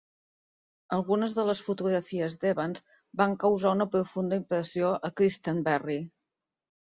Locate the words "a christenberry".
5.11-5.99